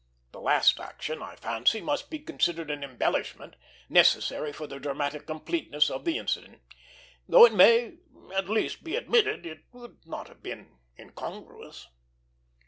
The 0.31 0.41
last 0.41 0.79
action, 0.79 1.21
I 1.21 1.35
fancy, 1.35 1.79
must 1.79 2.09
be 2.09 2.17
considered 2.17 2.71
an 2.71 2.83
embellishment, 2.83 3.55
necessary 3.87 4.51
to 4.53 4.65
the 4.65 4.79
dramatic 4.79 5.27
completeness 5.27 5.91
of 5.91 6.05
the 6.05 6.17
incident, 6.17 6.59
though 7.27 7.45
it 7.45 7.53
may 7.53 7.97
at 8.35 8.49
least 8.49 8.83
be 8.83 8.95
admitted 8.95 9.45
it 9.45 9.65
would 9.73 9.99
not 10.07 10.27
have 10.27 10.41
been 10.41 10.79
incongruous. 10.97 11.87